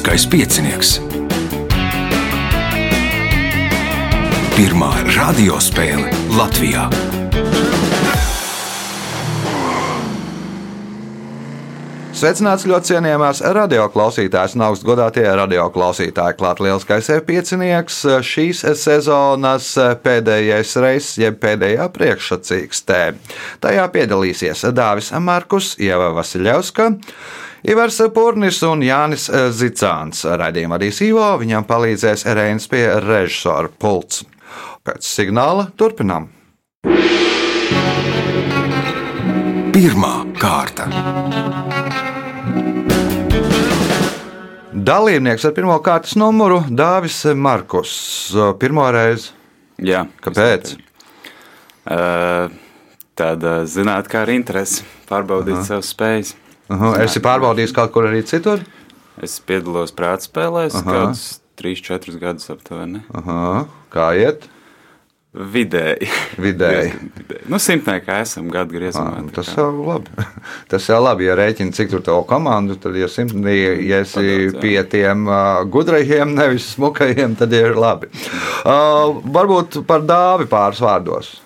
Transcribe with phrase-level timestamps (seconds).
[0.00, 0.90] Lieliskais piecinieks.
[4.56, 6.86] Pirmā radiospēle Latvijā.
[12.16, 16.38] Sveicināts ļoti cienījamās radioklausītājas un augstgadātie radioklausītāji.
[16.40, 19.68] Klāt lielskais piecinieks šīs sezonas
[20.00, 23.02] pēdējais reizes, jeb pēdējā priekšsacīkstē.
[23.60, 26.88] Tajā piedalīsies Dāvis Markus, Ieva Vasiljevska.
[27.60, 30.22] Ivars Pūrnis un Jānis Zicāns.
[30.24, 34.22] Radījumā arī Sīvo, viņam palīdzēs Reins pie režisora pults.
[34.80, 36.30] Pēc signāla turpinām.
[39.76, 40.88] Pirmā kārta.
[44.72, 47.92] Dalībnieks ar pirmā kārtas numuru Dāvis Markus.
[48.62, 49.34] Pirmo reizi.
[49.84, 50.78] Jā, Kāpēc?
[51.90, 52.52] Uh,
[53.16, 56.38] tāda zinātnē, kā ar interesi pārbaudīt savas spējas.
[56.70, 58.62] Uh, esi pārbaudījis kaut kur arī citur?
[59.20, 60.86] Es piedalos prāta spēlēs, Aha.
[60.86, 61.24] kādus
[61.60, 63.02] 3-4 gadus aptuveni.
[63.18, 64.46] Aha, kā iet?
[65.30, 66.08] Vidēji.
[66.42, 66.94] Vidēji.
[67.18, 67.44] Vidēji.
[67.52, 69.20] Nu, simtniekā esam gadu griezumā.
[69.20, 69.62] Ah, tā Tas kā.
[69.62, 70.24] jau labi.
[70.72, 74.56] Tas jau labi, ja rēķini, cik tur tev komandu, tad, ja, simt, ja, esi Padaudz,
[74.64, 78.10] pie tiem uh, gudrajiem, nevis smukajiem, tad ir labi.
[78.64, 81.36] Uh, varbūt par dāvi pāris vārdos.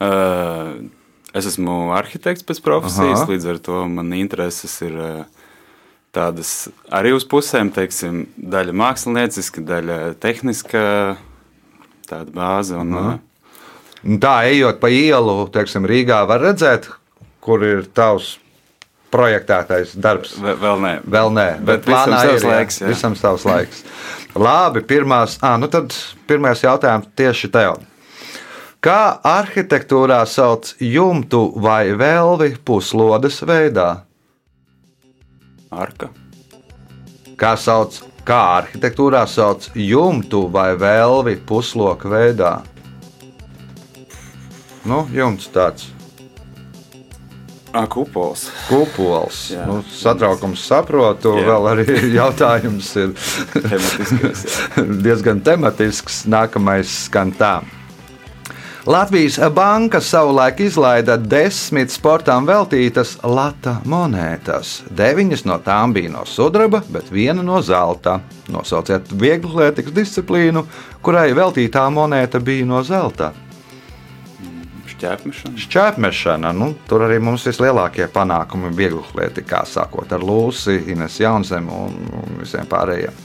[0.00, 0.80] Uh,
[1.34, 3.30] es esmu arhitekts pēc profesijas, Aha.
[3.32, 5.24] līdz ar to man intereses ir uh,
[6.12, 10.82] tādas arī uz pusēm, teiksim, daļa mākslinieciska, daļa tehniska,
[12.08, 12.76] tāda bāze.
[12.78, 13.12] Un, uh,
[14.02, 16.88] Un tā, ejot pa ielu, teiksim, Rīgā, var redzēt,
[17.38, 18.32] kur ir tavs
[19.14, 20.32] projektētais darbs.
[20.42, 20.92] Ve- Vēl nē.
[21.06, 22.50] Vēl nē, bet, Bet plānā savs ir, jā.
[22.56, 22.88] laiks, jā.
[22.90, 23.84] Visam savs laiks.
[24.34, 25.94] Labi, pirmās, ah, nu tad
[26.26, 27.78] pirmais jautājums tieši tev.
[28.82, 34.02] Kā arhitektūrā sauc jumtu vai velvi puslodes veidā?
[35.70, 36.08] Arka.
[37.38, 42.56] Kā sauc, kā arhitektūrā sauc jumtu vai velvi pusloka veidā?
[44.84, 45.88] Nu, jumts tāds
[47.72, 48.50] Ah, kupols.
[48.68, 49.36] kupols.
[49.54, 49.62] Jā.
[49.64, 51.44] Nu, satraukums saprotu, Jā.
[51.46, 51.84] vēl arī
[52.18, 53.14] jautājums ir
[55.06, 56.26] diezgan tematisks.
[56.28, 57.62] Nākamais skan tā.
[58.86, 64.80] Latvijas banka savulaik izlaida desmit sportam veltītas lata monētas.
[64.90, 68.16] Deviņas no tām bija no sudraba, bet viena no zelta.
[68.50, 70.64] Nosauciet vieglatlētikas disciplīnu,
[70.98, 73.30] kurai veltītā monēta bija no zelta.
[75.02, 75.58] Šķēpmešana.
[75.58, 82.38] Šķēpmešana, nu, tur arī mums vislielākie panākumi vieglatlētikā, sākot ar Lūsi, Ines Jaunzemu un, un
[82.38, 83.16] visiem pārējiem.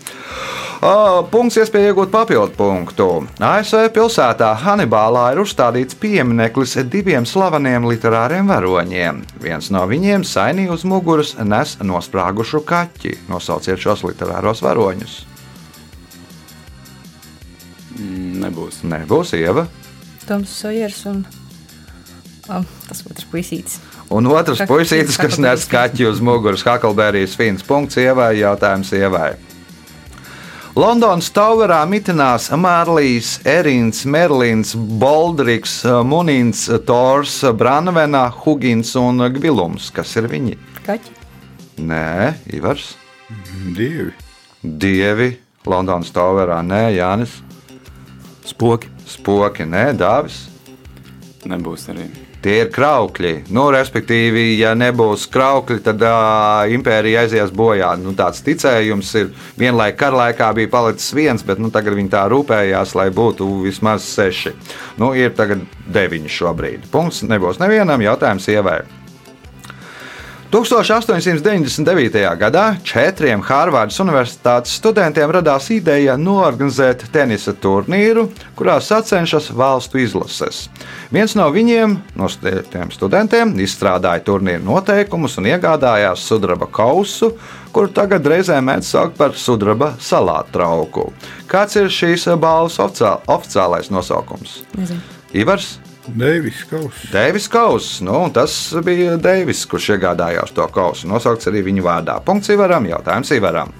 [0.82, 3.08] O, punkts iespēja iegūt papildu punktu.
[3.42, 9.24] ASV pilsētā Hannibālā ir uzstādīts piemineklis diviem slaveniem literāriem varoņiem.
[9.42, 13.18] Viens no viņiem sainī uz muguras nes nosprāgušu kaķi.
[13.30, 15.18] Nosauciet šos literāros varoņus.
[17.98, 18.86] Mm, Nebūs.
[18.86, 19.70] Nebūs ieva.
[20.26, 21.26] Toms Sojers un
[22.48, 23.78] tas otrs puisītis.
[24.10, 27.64] Un otrs Kak- puisītis, kas nes kaķi uz muguras, Hakelberijas fins.
[27.68, 29.34] Punkts ievai, jautājums ievai.
[30.78, 39.90] Londonas Towerā mitinās Mārlijs, Erins, Merlins, Boldriks, Munins, Tors, Branvena, Hugins un Gvilums.
[39.92, 40.54] Kas ir viņi?
[40.86, 41.16] Kaķi.
[41.82, 42.92] Nē, Ivars.
[43.74, 44.14] Dievi.
[44.64, 45.32] Dievi
[45.66, 46.62] Londonas Towerā.
[46.62, 47.40] Nē, Jānis.
[48.46, 48.88] Spoki.
[49.08, 50.44] Spoki, nē, Dāvis.
[51.48, 52.06] Nebūs arī.
[52.44, 53.34] Tie ir kraukļi.
[53.54, 57.96] Nu, respektīvi, ja nebūs kraukļi, tad uh, impērija aizies bojā.
[58.02, 59.32] Nu, tāds ticējums ir.
[59.58, 64.54] Vienlaik karalaikā bija palicis viens, bet nu, tagad viņi tā rūpējās, lai būtu vismaz seši.
[65.02, 66.88] Nu, ir tagad deviņi šobrīd.
[66.94, 68.84] Punkts nebūs nevienam jautājums ievai.
[70.52, 72.14] 1899.
[72.40, 80.70] gadā četriem Hārvardas Universitātes studentiem radās ideja norganizēt tenisa turnīru, kurā sacenšas valstu izlases.
[81.12, 82.30] Viens no viņiem, no
[82.72, 87.34] tiem studentiem, izstrādāja turnīru noteikumus un iegādājās sudraba kausu,
[87.76, 91.10] kuru tagad reizē mēdz saukt par sudraba salātrauku.
[91.52, 94.62] Kāds ir šīs balvas oficiāl, oficiālais nosaukums?
[94.80, 95.04] Nezinu.
[95.36, 95.76] Ivars?
[96.08, 97.10] Deivis Kauss.
[97.12, 98.00] Deivis Kauss.
[98.02, 98.54] Nu, tas
[98.86, 101.10] bija Deivis, kurš iegādājās to kausu.
[101.12, 102.16] Nosaukts arī viņa vārdā.
[102.24, 103.74] Punkts Ivaram, jautājums Ivaram.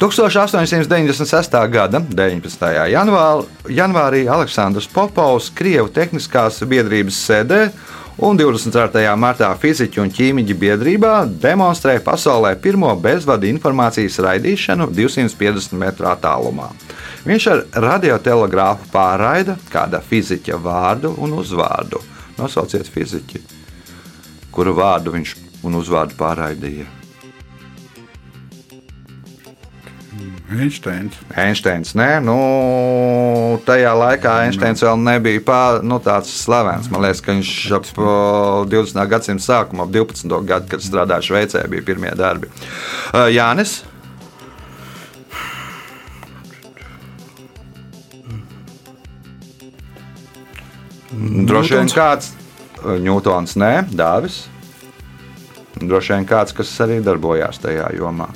[0.00, 1.56] 1896.
[1.68, 2.68] gada 19.
[2.88, 7.66] Janvār, janvārī Aleksandrs Popovs Krievu tehniskās biedrības sēdē
[8.20, 9.00] un 24.
[9.16, 16.68] martā fiziķu un ķīmiķu biedrībā demonstrēja pasaulē pirmo bezvadu informācijas raidīšanu 250 metru attālumā.
[17.24, 22.04] Viņš ar radiotelegrāfu pārraida kāda fiziķa vārdu un uzvārdu.
[22.36, 23.40] Nosauciet fiziķi,
[24.52, 26.99] kuru vārdu viņš un uzvārdu pārraidīja.
[30.50, 31.14] Einsteins.
[31.38, 31.92] Einsteins.
[31.94, 32.34] Nē, nu,
[33.66, 36.88] tajā laikā Einsteins vēl nebija pār, nu, tāds slavens.
[36.90, 38.08] Man liekas, ka viņš ap uh,
[38.66, 38.98] 20.
[39.12, 40.34] gadsimta sākumā, ap 12.
[40.48, 42.50] gadu, kad strādāja Šveicē, bija pirmie darbi.
[43.30, 43.80] Jānis.
[51.10, 52.30] Droši vien kāds
[52.80, 54.44] Ņūtons, nē, Dāvis.
[55.78, 58.30] Droši vien kāds, kas arī darbojās tajā jomā.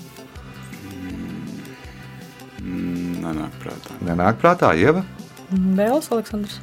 [3.34, 3.98] Nenāk prātā.
[4.06, 5.02] Nenāk prātā, Ieva.
[5.50, 6.60] Bēls Aleksandrs.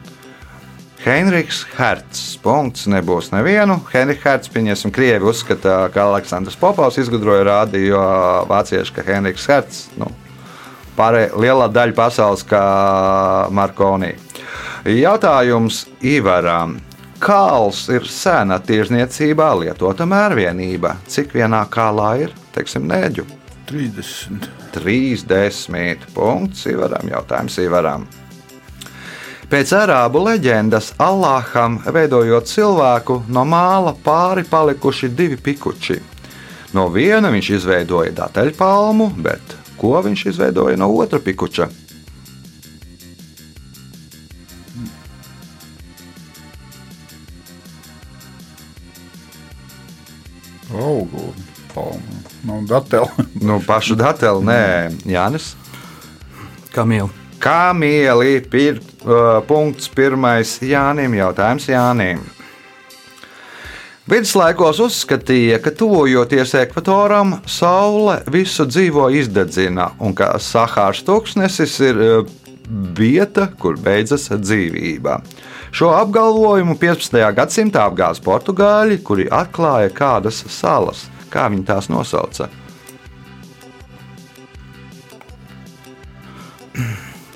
[1.01, 2.38] Heinrichs Hertz.
[2.44, 3.79] Punkts nebūs nevienu.
[3.91, 8.03] Heinrichs Hertz, pieņemsim, krievi uzskata, ka Aleksandrs Popovs izgudroja rādio, jo
[8.51, 10.12] vācieši, ka Heinrichs Hertz, nu,
[10.97, 12.62] pārējā lielā daļa pasaules kā
[13.50, 14.13] Markonī.
[14.85, 16.79] Jautājums Ivaram.
[17.21, 20.95] Kāls ir sena tirzniecībā lietota mērvienība.
[21.09, 23.40] Cik vienā kālā ir, teiksim, nēģu?
[23.71, 24.50] 30.
[24.73, 27.07] 30 punkts Ivaram.
[27.07, 28.03] Jautājums Ivaram.
[29.51, 36.00] Pēc arābu leģendas Allāham, veidojot cilvēku, no māla pāri palikuši divi pikuči.
[36.75, 41.68] No viena viņš izveidoja datelpalmu, bet ko viņš izveidoja no otra pikuča?
[50.71, 51.31] Augu
[51.71, 52.10] palmu.
[52.43, 53.07] Nav dateli.
[53.47, 54.61] Nu, pašu dateli, nē,
[55.05, 55.53] Jānis.
[56.71, 57.09] Kamila.
[57.41, 62.21] Kā mieli ir uh, punkts pirmais Jānim, jautājums Jānim.
[64.11, 72.31] Viduslaikos uzskatīja, ka tuvojoties ekvatoram, saule visu dzīvo izdedzina un ka Sahāras tūkstnesis ir uh,
[72.97, 75.21] vieta, kur beidzas dzīvība.
[75.71, 77.17] Šo apgalvojumu 15.
[77.37, 81.05] gadsimtā apgāza portugāļi, kuri atklāja kādas salas.
[81.31, 82.50] Kā viņi tās nosauca?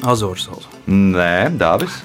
[0.05, 0.67] Azoru salas.
[0.85, 2.01] Nē, Dāvis.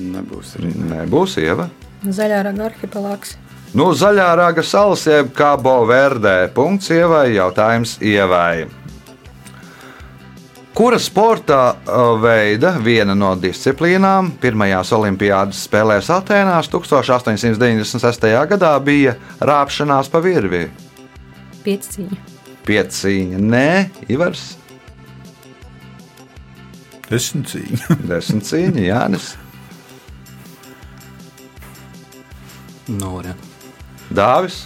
[0.00, 0.72] Nebūs arī.
[0.90, 1.68] Nebūs ieva.
[2.02, 3.36] Zaļā raga arhipelāgs.
[3.76, 6.48] Nu, zaļā raga salas, jeb Cabo Verde.
[6.56, 8.66] Punkts ievai, jautājums ievai.
[10.80, 18.24] Kura sporta uh, veida viena no disciplīnām pirmajās Olimpiādas spēlēs Atēnās 1896.
[18.48, 19.12] gadā bija
[19.44, 20.62] rāpšanās pa virvi?
[21.66, 22.16] Piecīņa.
[22.64, 23.68] Piecīņa, nē,
[24.08, 24.46] Ivars,
[27.10, 27.98] Desmit cīņa.
[28.14, 29.30] desmit cīņa, Jānis,
[32.88, 33.52] No varianta.
[34.08, 34.62] Dāvis.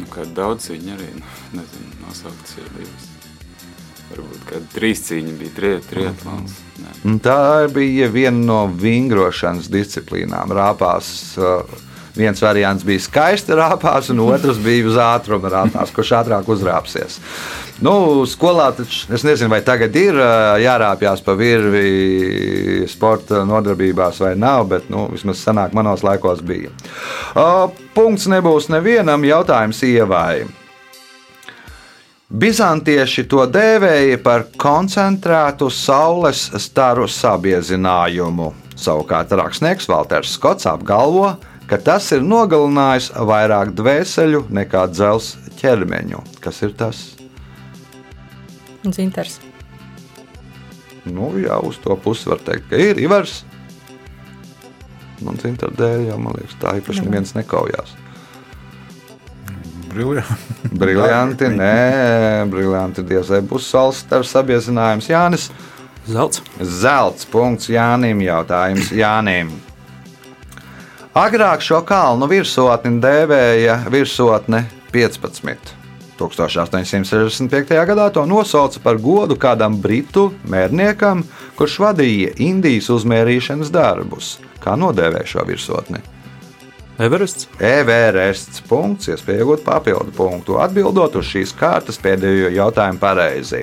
[0.00, 3.09] Nu, kā daudz cīņu arī, nu, nezinu, nosauktas ir divas.
[4.10, 6.56] Varbūt kāda trīs cīņa bija tri, triatlons.
[7.06, 10.50] Un Tā bija viena no vingrošanas disciplīnām.
[10.56, 11.62] Rāpās, uh,
[12.16, 17.20] viens variants bija skaisti rāpās, un otrs bija uz ātruma rāpās, kurš ātrāk uzrāpsies.
[17.80, 24.34] Nu, skolā taču, es nezinu, vai tagad ir uh, jārāpjas pa virvi sporta nodarbībās vai
[24.36, 26.74] nav, bet nu, vismaz senāk manos laikos bija.
[27.32, 30.44] Uh, Punkts nebūs nevienam jautājums ievai.
[32.30, 38.52] Bizantieši to dēvēja par koncentrētu saules staru sabiezinājumu.
[38.78, 41.32] Savukārt rakstnieks Walters Skots apgalvo,
[41.66, 46.22] ka tas ir nogalinājis vairāk dvēseļu nekā dzels ķermeņu.
[46.44, 47.00] Kas ir tas?
[48.86, 49.40] Zinters.
[51.10, 53.40] Nu, jā, uz to pusi var teikt, ka ir Ivars.
[55.18, 57.98] Man zina, tā dēļ, jau man liekas, tā īpaši neviens nekaujās.
[59.90, 60.76] Briljanti.
[60.80, 63.04] Briljanti, nē, briljanti.
[63.06, 65.48] Diezai būs saules staru sabiezinājums Jānis.
[66.06, 66.42] Zelts.
[66.60, 68.22] Zelts punkts Jānim.
[68.24, 69.50] Jautājums Jānim.
[71.10, 74.62] Agrāk šo kalnu virsotni dēvēja virsotne
[74.94, 75.74] 15.
[76.20, 77.74] 1865.
[77.88, 81.24] gadā to nosauca par godu kādam britu mērniekam,
[81.56, 84.36] kurš vadīja Indijas uzmērīšanas darbus.
[84.60, 86.02] Kā nodēvēja šo virsotni?
[87.00, 87.46] Everests.
[87.64, 93.62] Everests punkts, iespēja iegūt papildu punktu, atbildot uz šīs kārtas pēdējo jautājumu pareizi.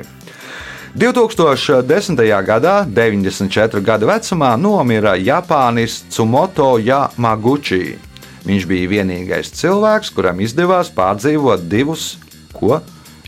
[0.97, 2.17] 2010.
[2.47, 7.99] gadā, 94 gadu vecumā, nomira Japānis Tsumoto Yamaguchi.
[8.47, 12.15] Viņš bija vienīgais cilvēks, kuram izdevās pārdzīvot divus,
[12.55, 12.79] ko?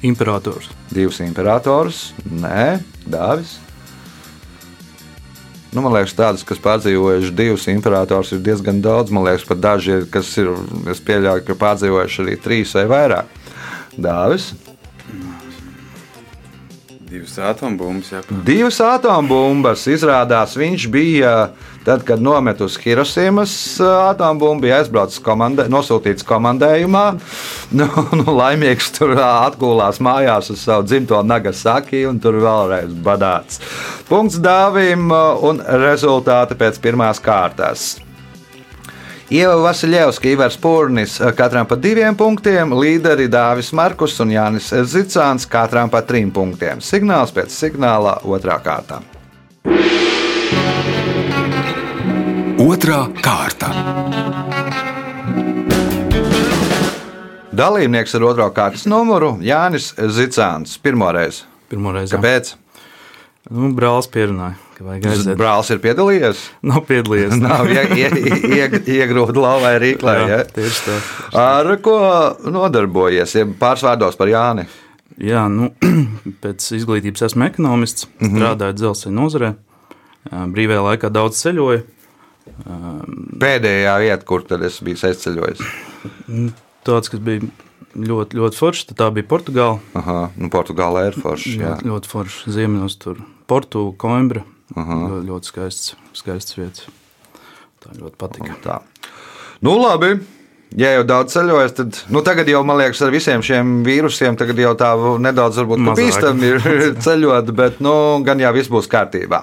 [0.02, 0.72] Imperators.
[0.90, 3.60] Divus imperatorus, nē, Dāvis.
[5.70, 9.14] Nu, man liekas, tādas, kas pārdzīvojuši divus imperatorus, ir diezgan daudz.
[9.14, 10.50] Man liekas, pat daži, kas ir,
[10.90, 13.38] es pieļauju, ka pārdzīvojuši arī trīs vai vairāk.
[14.00, 14.50] Dāvis.
[17.10, 18.22] Divas atombumbas, jā.
[18.46, 21.34] Divas atombumbas izrādās viņš bija.
[21.90, 27.06] Tad, kad nomet uz Hirosimas atombumbu, bija aizbraucis komandē, nosūtīts komandējumā.
[27.80, 27.86] Nu,
[28.18, 33.58] nu, laimīgs tur atgulās mājās uz savu dzimto Nagasaki un tur vēlreiz badāts.
[34.06, 35.10] Punkts dāvim
[35.50, 37.92] un rezultāti pēc pirmās kārtas.
[39.34, 45.90] Ieva Vasiljevska, Ivars Pūrnis, katram pa diviem punktiem, līderi Dāvis Markus un Jānis Zicāns, katram
[45.90, 46.86] pa trim punktiem.
[46.86, 49.02] Signāls pēc signāla otrā kārtā.
[52.70, 53.70] Otra kārta.
[57.60, 60.76] Dalībnieks ar otro kārtas numuru Jānis Zicāns.
[60.84, 61.42] Pirmoreiz.
[61.72, 62.14] Pirmoreiz.
[62.14, 62.20] jā.
[62.20, 62.52] Kāpēc?
[63.50, 64.60] Nu, brālis pierunāja.
[65.40, 66.44] Brālis ir piedalījies.
[66.70, 67.36] Nav piedalījies.
[67.48, 68.10] Nav ie, ie,
[68.60, 70.16] ie, iegrūda lauvai rīklē.
[70.22, 70.42] Jā, Ja?
[70.54, 71.00] tieši tā.
[71.42, 71.98] Ar ko
[72.46, 73.34] nodarbojies?
[73.40, 74.68] Ja pārsvārdos par Jāni.
[75.18, 75.72] Jā, nu,
[76.44, 78.38] pēc izglītības esmu ekonomists, mm -hmm.
[78.38, 79.56] strādāju dzelzceļa nozarē.
[80.30, 81.88] Jā, Brīvajā laikā daudz ceļoju.
[83.40, 85.64] Pēdējā vieta, kur es biju aizceļojis.
[86.88, 87.44] Tāds, kas bija
[87.96, 89.80] ļoti, ļoti foršs, tā bija Portugāla.
[90.00, 91.58] Aha, nu, Portugālē ir forši.
[91.58, 91.74] Jā.
[91.76, 94.46] Ļoti, ļoti foršs ziemeļos, tur Portu, Coimbra.
[94.76, 96.90] Ļoti, ļoti skaists, skaists vietas.
[97.82, 98.58] Tā ļoti patika.
[98.64, 98.82] Tā.
[99.66, 100.18] Nu, labi.
[100.78, 104.60] Ja jau daudz ceļojas, tad nu, tagad jau, man liekas, ar visiem šiem vīrusiem tagad
[104.62, 105.64] jau tā nedaudz
[105.98, 106.68] bīstami ir
[107.06, 107.94] ceļot, bet nu,
[108.26, 109.42] gan jau viss būs kārtībā.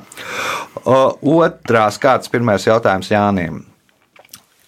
[0.86, 3.64] Otrās kārtas pirmais jautājums Jānim.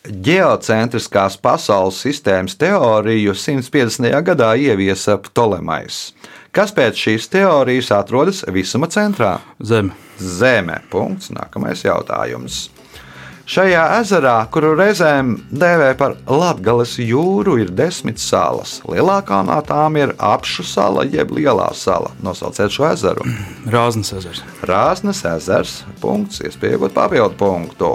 [0.09, 4.09] Geocentriskās pasaules sistēmas teoriju 150.
[4.25, 6.09] gadā ieviesa Ptolemais.
[6.55, 9.37] Kas pēc šīs teorijas atrodas visuma centrā?
[9.61, 9.95] Zeme.
[10.19, 10.81] Zeme.
[10.91, 11.29] Punkts.
[11.35, 12.67] Nākamais jautājums.
[13.49, 18.75] Šajā ezerā, kuru reizēm dēvē par Latvijas jūru, ir desmit salas.
[18.85, 22.11] Lielākā no tām ir apšu sala, jeb lielā sala.
[22.21, 23.25] Nosauciet šo ezeru.
[23.75, 24.43] Rāznas ezers.
[24.69, 25.79] Rāznas ezers.
[26.03, 26.43] Punkts.
[26.45, 27.95] Iespējot papildu punktu.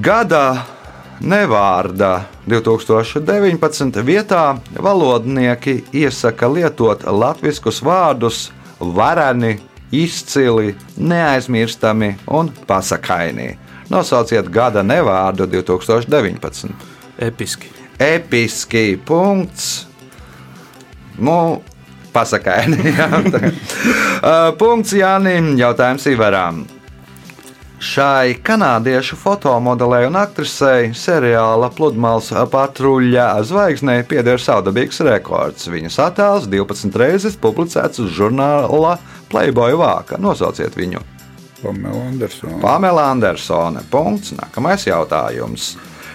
[0.00, 0.62] Gada
[1.20, 4.00] nevārda 2019.
[4.00, 4.46] vietā
[4.80, 8.46] valodnieki iesaka lietot latviskus vārdus
[8.80, 9.58] vareni,
[9.92, 13.58] izcili, neaizmirstami un pasakaini.
[13.90, 16.72] Nosauciet gada nevārdu 2019.
[17.18, 17.68] Episki.
[17.98, 19.86] Episki punkts.
[21.18, 21.62] Nu,
[22.12, 22.92] pasakaini.
[22.98, 23.10] jā.
[24.22, 25.56] Uh, punkts Jānim.
[25.58, 26.60] Jautājums Ivaram.
[27.82, 35.66] Šai kanādiešu fotomodelei un aktrisei seriāla pludmales patruļa zvaigznei pieder savdabīgs rekords.
[35.66, 38.94] Viņas attēls 12 reizes publicēts uz žurnāla
[39.32, 40.20] Playboy vāka.
[40.22, 41.02] Nosauciet viņu.
[41.58, 42.60] Pamela Andersona.
[42.62, 43.82] Pamela Andersone.
[43.90, 44.36] Punkts.
[44.38, 45.72] Nākamais jautājums.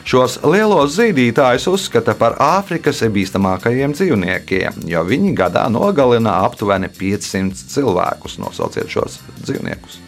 [0.07, 8.39] Šos lielos zīdītājus uzskata par Āfrikas bīstamākajiem dzīvniekiem, jo viņi gadā nogalina aptuveni 500 cilvēkus.
[8.39, 10.06] Nosauciet šos dzīvniekus.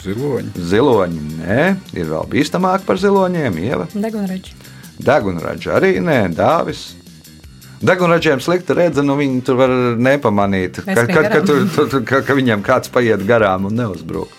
[0.00, 0.54] Ziloņi.
[0.70, 1.64] Ziloņi nē,
[1.96, 3.58] ir vēl bīstamāk par ziloņiem.
[3.60, 3.88] Ieva.
[3.92, 4.56] Degunraģi.
[5.04, 6.86] Degunraģi arī nē, dāvis.
[7.80, 12.36] Degunraģiem slikta redze, nu viņi tur var nepamanīt, ka, ka, ka, tur, tur, ka, ka
[12.36, 14.32] viņiem kāds paiet garām un neuzbruk.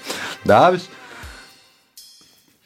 [0.45, 0.85] Dāvis.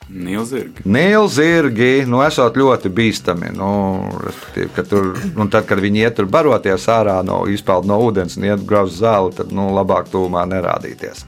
[0.09, 0.83] Nilzirgi.
[0.85, 3.49] Nīlzirgi, nu, esot ļoti bīstami.
[3.57, 3.69] Nu,
[4.21, 8.37] respektīvi, ka tur, nu, tad, kad viņi iet tur baroties ārā no izpeld no ūdens
[8.37, 11.25] un iet grauzt zāli, tad nu, labāk tūmā nerādīties.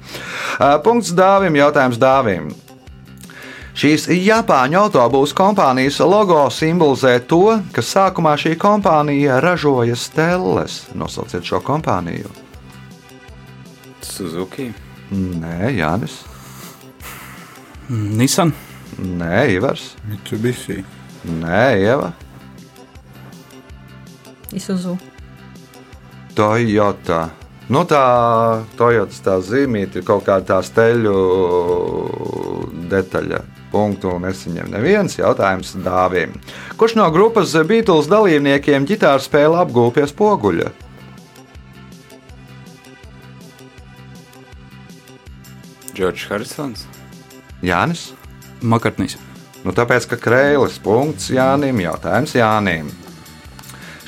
[0.60, 2.52] Uh, Punkts dāvim, jautājums dāvim.
[3.78, 10.84] Šīs Japāņu autobūvas kompānijas logo simbolizē to, ka sākumā šī kompānija ražoja stelles.
[10.98, 12.30] Nosauciet šo kompāniju.
[14.06, 14.72] Suzuki.
[15.14, 16.24] Nē, Jānis.
[17.90, 18.52] Nissan.
[18.98, 19.92] Nē, Ivars.
[20.10, 20.82] Mitsubishi.
[21.26, 22.14] Nē, Ieva.
[24.54, 24.96] Isuzu.
[26.38, 27.28] Toyota.
[27.68, 28.02] Nu, tā
[28.80, 31.16] Toyota tā zīmīte ir kaut kāda tā steļu
[32.90, 33.44] detaļa.
[33.68, 36.38] Punktu nesaņem neviens jautājums dāvim.
[36.80, 40.72] Kurš no grupas The Beatles dalībniekiem ģitāru spēle apgūpjas poguļa?
[45.98, 46.88] Džordžs Harisons.
[47.66, 48.14] Jānis.
[48.62, 49.18] Makartnīs.
[49.66, 52.90] Nu, tāpēc, ka krēlis punkts Jānim, jautājums Jānim.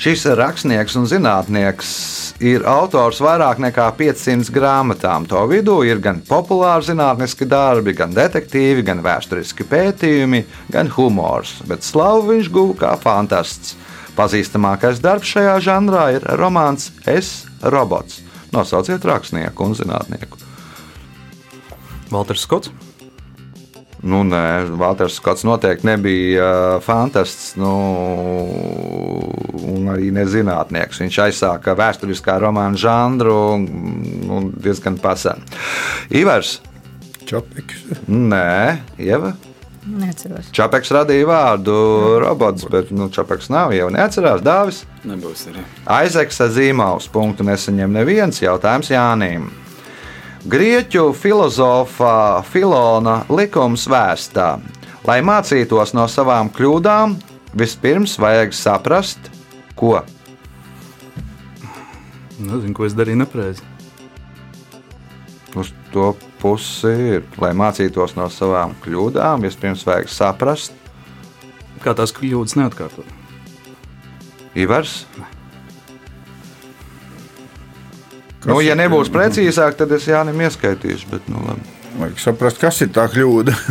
[0.00, 1.90] Šis rakstnieks un zinātnieks
[2.40, 5.26] ir autors vairāk nekā 500 grāmatām.
[5.28, 11.84] To vidū ir gan populāri zinātniski darbi, gan detektīvi, gan vēsturiski pētījumi, gan humors, bet
[11.84, 13.76] slavu viņš guva kā fantasts.
[14.16, 18.22] Pazīstamākais darbs šajā žanrā ir romāns Es, robots.
[18.56, 20.40] Nosauciet rakstnieku un zinātnieku.
[22.10, 22.72] Valters Skots.
[24.00, 27.72] Nu, nē, Valters Skots noteikti nebija uh, fantasts nu,
[29.60, 31.02] un arī nezinātnieks.
[31.04, 35.44] Viņš aizsāka vēsturiskā romāna žanru nu, diezgan pasen.
[36.08, 36.58] Ivars,
[37.28, 37.84] Čapiks.
[38.08, 39.34] nē, Ieva.
[39.90, 40.50] Neatceros.
[40.52, 41.74] Čapeks radīja vārdu
[42.20, 44.42] robots, bet nu, Čapeks nav jau neatcerās.
[44.44, 45.62] Dāvis Nebūs arī.
[45.88, 49.48] Aizeksa zīmāls punktu nesaņem neviens jautājums Jānim.
[50.40, 54.54] Grieķu filozofā Filona likums vēstā,
[55.04, 57.18] lai mācītos no savām kļūdām,
[57.60, 59.30] vispirms vajag saprast,
[59.76, 59.98] ko.
[62.40, 63.66] Nezinu, ko es darīju nepareizi.
[65.60, 70.76] Uz to pusi ir, lai mācītos no savām kļūdām, vispirms vajag saprast,
[71.80, 73.08] Kā tās kļūdas neatkārtot.
[74.58, 75.06] Ivars.
[78.48, 81.10] Nu, ja nebūs precīzāk, tad es Jānim ieskaitīšu.
[81.12, 81.76] Bet, nu, labi.
[82.00, 83.56] Vajag saprast, kas ir tā kļūda.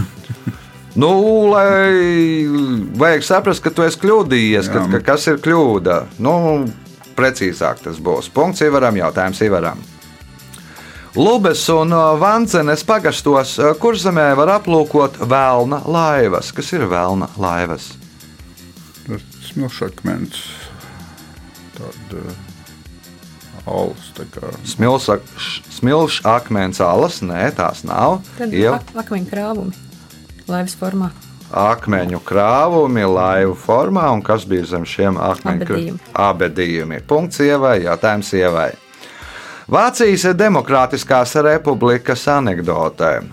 [1.00, 1.10] Nu,
[1.54, 2.44] lai
[2.98, 6.00] vajag saprast, ka tu esi kļūdījies, ka, ka kas ir kļūda.
[6.20, 6.34] Nu,
[7.16, 8.28] precīzāk tas būs.
[8.34, 9.80] Punkts Ivaram, jautājums Ivaram.
[11.16, 16.52] Lubes un uh, Vancenes pagastos, uh, kur zemē var aplūkot vēlna laivas.
[16.58, 17.92] Kas ir vēlna laivas?
[19.06, 20.44] Tas smilšakmens.
[21.78, 22.26] Tāda
[23.70, 24.10] alus.
[25.78, 28.20] Smilšs akmens alas, nē, tās nav.
[28.40, 29.86] Tad ak akmeņu krāvumi
[30.50, 31.10] laivas formā.
[31.50, 36.00] akmeņu krāvumi, laivu formā, un kas bija zem šiem akmeņu Abedījumi.
[36.14, 37.02] abedījumi.
[37.08, 38.70] Punkts ievai, jautājums ievai.
[39.70, 43.24] Vācijas Demokrātiskās republikas anekdotē.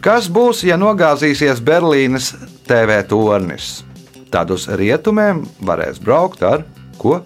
[0.00, 2.34] Kas būs, ja nogāzīsies Berlīnes
[2.68, 3.84] TV tornis?
[4.30, 6.64] Tad uz rietumiem varēs braukt ar
[6.98, 7.20] ko?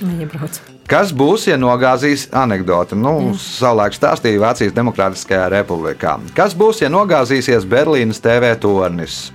[0.00, 0.71] Neiebrauc.
[0.92, 2.92] Kas būs, ja nogāzīs anekdote?
[3.00, 6.18] Nu, savulaik stāstīja Vācijas Demokrātiskajā republikā.
[6.36, 9.30] Kas būs, ja nogāzīsies Berlīnes TV tornis?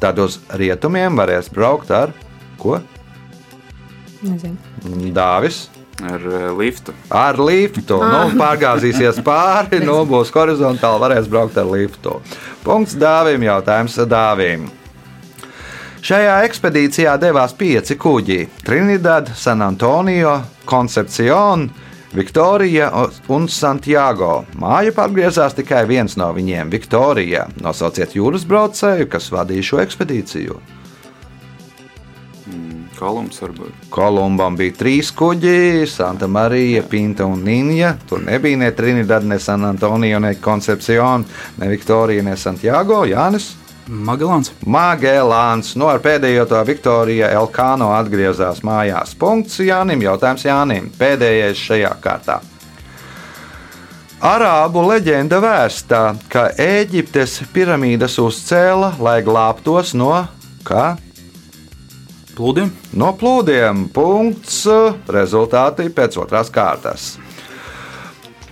[0.00, 2.14] Tad uz rietumiem varēs braukt ar
[2.56, 2.80] ko?
[4.24, 4.56] Nezinu.
[5.12, 5.66] Dāvis.
[6.00, 6.96] Ar eh, liftu.
[7.12, 8.00] Ar liftu.
[8.00, 12.22] Nu, pārgāzīsies pāri, nu, būs horizontāli, varēs braukt ar liftu.
[12.64, 14.70] Punkts dāvim, jautājums dāvim.
[16.02, 20.32] Šajā ekspedīcijā devās pieci kuģi- Trinidad, San Antonio,
[20.66, 21.68] Concepcion,
[22.12, 22.88] Viktorija
[23.28, 24.44] un Santiago.
[24.58, 27.46] Māju atgriezās tikai viens no viņiem- Viktorija.
[27.62, 30.58] Nosauciet jūras braucēju, kas vadīja šo ekspedīciju.
[32.98, 33.72] Kolums varbūt.
[33.90, 37.96] Kolumbam bija trīs kuģi, Santa Marija, Pinta un Nīņa.
[38.08, 41.24] Tur nebija ne Trinidad, ne San Antonio, ne Concepcion,
[41.58, 43.04] ne Viktorija, ne Santiago.
[43.06, 44.52] Jānis Magelāns.
[44.62, 45.72] Magellāns.
[45.76, 49.16] No ar pēdējo to Viktorija Elkāno atgriezās mājās.
[49.18, 50.04] Punkts Jānim.
[50.04, 50.90] Jautājums Jānim.
[50.98, 52.38] Pēdējais šajā kārtā.
[54.22, 60.12] Arābu leģenda vēstā, ka Eģiptes piramīdas uzcēla, lai glābtos no
[60.62, 60.92] kā?
[62.36, 62.70] Plūdiem.
[62.94, 63.88] No plūdiem.
[63.92, 64.62] Punkts.
[65.10, 67.16] Rezultāti pēc otrās kārtas.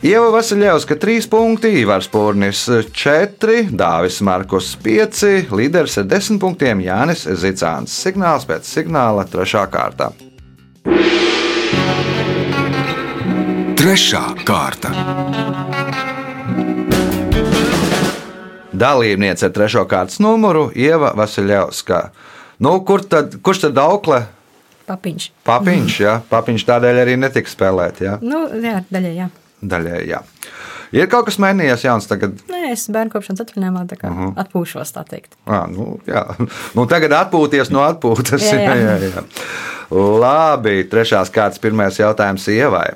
[0.02, 2.62] Ieva Vasiljevska 3 punkti, Ivars Pūrnis
[2.96, 7.92] 4, Dāvis Markus 5, līderis ar 10 punktiem Jānis Zicāns.
[7.92, 9.60] Signāls pēc signāla 3.
[9.68, 10.06] kārtā.
[13.76, 14.94] Trešā kārta.
[18.72, 19.84] Dalībniece ar 3.
[19.84, 22.06] kārtas numuru Ieva Vasiljevska.
[22.64, 24.22] Nu, kur tad, kurš tad aukle?
[24.88, 25.28] Papiņš.
[25.44, 26.16] Papiņš, jā.
[26.32, 28.16] Papiņš tādēļ arī netika spēlēt, jā.
[28.24, 29.28] Nu, jā, daļai, jā.
[29.60, 30.22] Daļai, jā.
[30.90, 34.32] Ir kaut kas mainījies, Jānis, tagad Nē, es bērnu kopšanas atvaļinājumā tā kā uh -huh.
[34.42, 35.04] atpūšos, tā.
[35.46, 36.24] À, nu, jā.
[36.74, 38.42] nu, tagad atpūties no atpūtas.
[38.42, 38.74] Jā, jā.
[38.86, 39.22] jā, jā.
[39.90, 42.90] Labi, trešās kārtas pirmais jautājums ievai.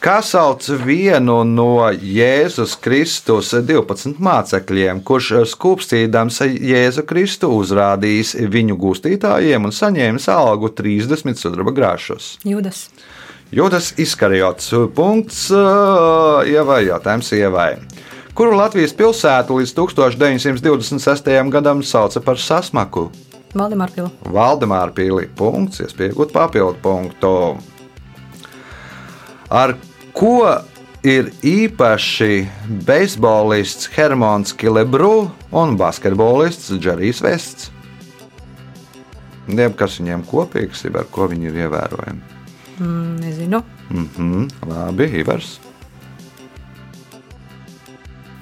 [0.00, 9.64] Kā sauc vienu no Jēzus Kristus 12 mācekļiem, kurš skūpstīdams Jēzu Kristu uzrādījis viņu gūstītājiem
[9.64, 12.36] un saņēmis algu 30 sudraba grašus?
[12.44, 12.90] Jūdas.
[13.54, 15.44] Jūtas izkarjots punkts,
[16.50, 17.76] ievai, jautājums ievai.
[18.36, 21.30] Kuru Latvijas pilsētu līdz 1926.
[21.54, 23.06] gadam sauca par sasmaku?
[24.34, 27.32] Valdemāra pīlī punkts, iespējot papildu punktu.
[29.46, 29.76] Ar
[30.12, 30.42] ko
[31.06, 32.42] ir īpaši
[32.84, 37.70] beisbolists Hermans Kilebru un basketbolists Džerijs Vests?
[39.46, 42.35] Jeb kas viņiem kopīgs ir, ar ko viņi ir ievērojami?
[42.80, 43.62] Mm, nezinu.
[43.90, 45.56] Mhm, labi, Ivars.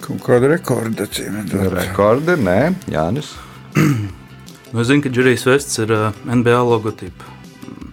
[0.05, 1.69] Kaut kāda rekorda cīnīta.
[1.73, 2.59] Rekordi, nē,
[2.93, 3.35] Jānis.
[3.75, 7.93] Nu, es zinu, ka Džerijs Vests ir uh, NBA logotipa mm,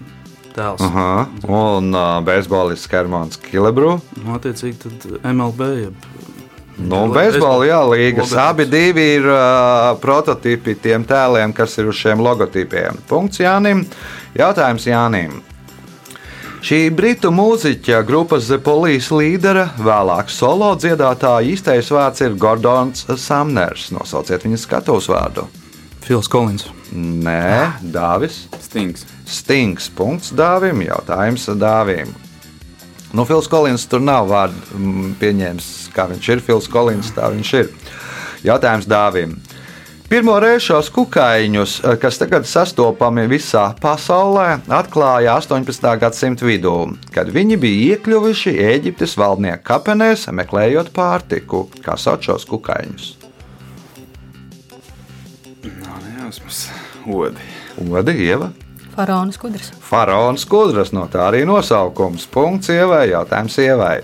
[0.56, 0.82] tēls.
[0.88, 1.28] Aha.
[1.46, 4.00] Un uh, beisbolists Hermans Kilebru.
[4.18, 6.10] Nu, attiecīgi, tad MLB jeb
[6.82, 8.32] Nu, Beisbola, jā, līgas.
[8.32, 8.40] Logotips.
[8.42, 12.98] Abi divi ir uh, prototipi tiem tēliem, kas ir uz šiem logotipiem.
[13.10, 13.84] Punkts Jānim.
[14.38, 15.42] Jautājums Jānim.
[16.62, 23.88] Šī britu mūziķa grupas The Police līdera, vēlāk solo dziedātāja īstais vārds ir Gordons Samners.
[23.96, 25.48] Nosauciet viņa skatuves vārdu.
[26.06, 26.68] Fils Kolins.
[26.94, 28.44] Nē, Dāvis.
[28.62, 29.08] Stings.
[29.26, 29.90] Stings.
[29.98, 30.84] Punkts Dāvim.
[30.86, 32.14] Jautājums Dāvim.
[33.10, 36.46] Nu, Fils Kolins tur nav vārdu mm, pieņēmis, kā viņš ir.
[36.46, 37.74] Fils Kolins tā viņš ir.
[38.46, 39.34] Jautājums Dāvim.
[40.12, 45.96] Pirmo reizi šos kukaiņus, eh, kas tagad sastopami visā pasaulē, atklāja 18.
[46.02, 51.70] gadsimta vidū, kad viņi bija iekļuvuši Eģiptes valdnieku kapenēs, meklējot pārtiku.
[51.80, 53.16] Kā sauc šos kukaiņus?
[55.80, 56.68] Nav nejausmas.
[57.08, 57.48] Odi.
[57.80, 58.52] Odi, Ieva.
[58.92, 59.72] Faraona skudras.
[59.80, 62.28] Faraons Kudras no tā arī nosaukums.
[62.28, 64.02] Punkts ievai, jautājums ievai.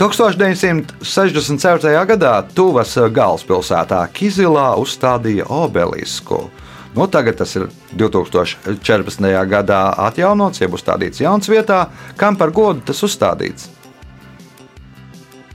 [0.00, 1.90] 1964.
[2.08, 6.48] gadā Tuvas galvaspilsētā Kizilā uzstādīja obelisku.
[6.96, 7.68] Nu, tagad tas ir
[8.00, 9.28] 2014.
[9.50, 11.92] gadā atjaunots, jeb uzstādīts jauns vietā.
[12.16, 13.68] Kam par godu tas uzstādīts?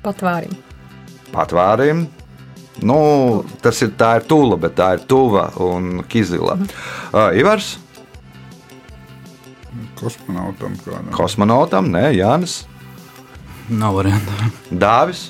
[0.06, 0.54] Patvārim.
[1.34, 2.06] Patvārim.
[2.86, 3.00] Nu,
[3.66, 6.54] tas ir tā ir tula, bet tā ir tuva un kizila.
[7.10, 7.80] Uh, Ivars,
[9.96, 11.10] Kosmonautam kādam.
[11.16, 12.68] kosmonautam, nē, Jānis,
[13.70, 14.32] Nav variantu.
[14.70, 15.30] Dāvis.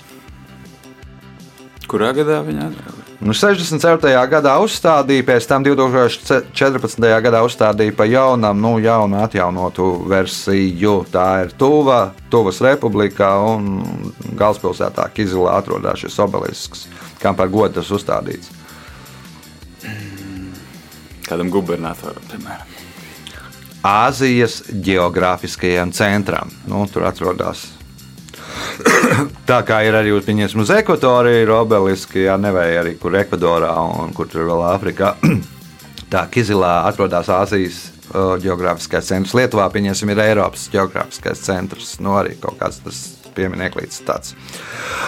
[1.87, 3.05] Kurā gadā viņa atrada?
[3.23, 4.11] Nu, 67.
[4.27, 7.05] gadā uzstādīja, pēc tam 2014.
[7.23, 10.97] gadā uzstādīja pa jaunam, nu, jaunu atjaunotu versiju.
[11.13, 13.79] Tā ir Tuva, Tuvas republikā un
[14.35, 16.85] galvaspilsētā Kizilā atrodas šis obelisks,
[17.23, 18.51] kam par godu tas uzstādīts.
[21.25, 22.75] Kādam gubernatoram, piemēram.
[23.85, 26.51] Āzijas geogrāfiskajam centram.
[26.67, 27.74] Nu, tur atrodas.
[29.49, 34.13] Tā kā ir arī pieņemts uz ekvatoriju, ir obeliski, jā, nevēja arī kur Ekvadorā un
[34.15, 35.15] kur tur vēl Āfrikā.
[36.13, 37.79] Tā Kizilā atrodas Āzijas
[38.11, 39.35] uh, geogrāfiskais centrs.
[39.37, 41.95] Lietuvā, pieņemsim, ir Eiropas geogrāfiskais centrs.
[42.03, 43.01] Nu, arī kaut kāds tas
[43.35, 44.35] piemineklīts tāds.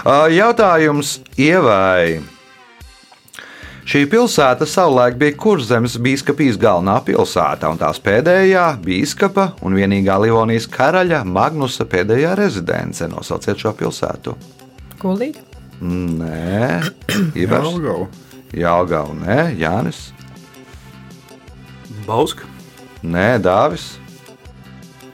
[0.04, 2.37] Uh, jautājums Ievai.
[3.88, 10.67] Šī pilsēta savulaik bija Kurzemes biskupijas galvenā pilsēta un tās pēdējā biskupa un vienīgā Livonijas
[10.73, 13.08] karaļa Magnusa pēdējā rezidence.
[13.08, 14.36] Nosauciet šo pilsētu.
[15.00, 15.39] Kuldīgi.
[15.80, 16.82] Nē,
[17.45, 17.71] Ivars.
[17.71, 18.10] Jelgava.
[18.60, 20.10] Jālgau, nē, Jānis.
[22.04, 22.43] Bauska.
[23.08, 23.93] Nē, Dāvis.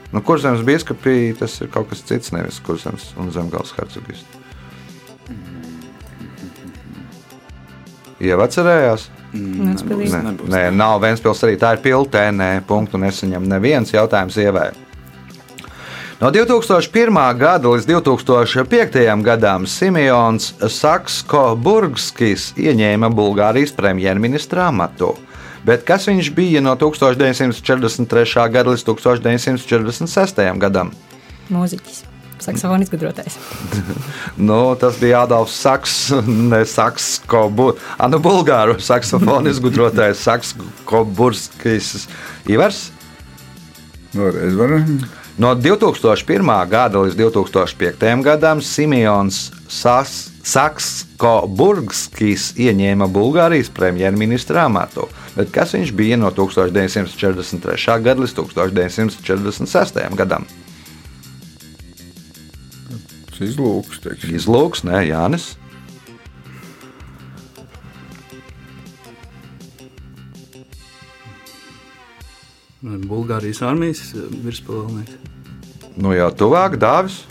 [0.10, 4.26] Nu, Kurzemes biskupija tas ir kaut kas cits, nevis Kurzemes un Zemgājas hercogs.
[8.24, 9.10] Jau atcerējās?
[9.34, 10.08] Ventspilī.
[10.14, 10.50] Nē, nebūs.
[10.54, 14.70] nē, nav Vēnspils arī tā ir piltē, nē, punktu nesaņem neviens jautājums ievē.
[16.22, 17.18] No 2001.
[17.36, 19.24] gada līdz 2005.
[19.26, 25.18] gadam Simons Saksko-Burgskis ieņēma Bulgārijas premjerministra amatu.
[25.68, 28.48] Bet kas viņš bija no 1943.
[28.56, 30.48] gada līdz 1946.
[30.64, 30.94] gadam?
[31.52, 32.13] Mūziķis.
[32.44, 33.40] Saksofona izgudrotājs.
[34.38, 36.12] Nu, tas bija Adolfs Saks,
[36.52, 42.08] ne Saksko, bu, a, nu, bulgāru saksofonu izgudrotājs Saksko-Burskis
[42.50, 42.88] Ivars.
[44.14, 44.98] Vēlreiz varam.
[45.38, 46.70] No 2001.
[46.70, 48.22] gada līdz 2005.
[48.26, 49.52] gadam Simons
[50.44, 55.08] Saksko-Burgskis ieņēma Bulgārijas premjerministra amatu.
[55.34, 57.98] Bet kas viņš bija no 1943.
[58.06, 59.98] gada līdz 1946.
[60.20, 60.46] gadam?
[63.34, 64.36] Tas izlūks, teiksim.
[64.38, 65.56] Izlūks, nē, Jānis.
[73.10, 75.32] Bulgārijas armijas eh, virspavēlnieks.
[75.98, 77.24] Nu jau tuvāk dāvis.